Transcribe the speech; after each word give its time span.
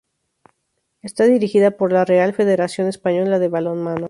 Está 1.03 1.25
dirigida 1.25 1.77
por 1.77 1.93
la 1.93 2.05
Real 2.05 2.33
Federación 2.33 2.87
Española 2.87 3.37
de 3.37 3.49
Balonmano. 3.49 3.99